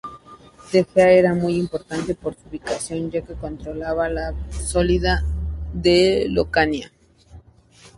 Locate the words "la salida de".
4.09-6.25